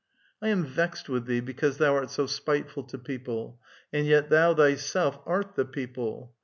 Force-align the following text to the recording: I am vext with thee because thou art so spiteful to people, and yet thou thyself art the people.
I 0.41 0.49
am 0.49 0.65
vext 0.65 1.09
with 1.09 1.27
thee 1.27 1.41
because 1.41 1.77
thou 1.77 1.93
art 1.93 2.09
so 2.09 2.25
spiteful 2.25 2.81
to 2.85 2.97
people, 2.97 3.59
and 3.93 4.07
yet 4.07 4.31
thou 4.31 4.55
thyself 4.55 5.19
art 5.27 5.53
the 5.53 5.63
people. 5.63 6.33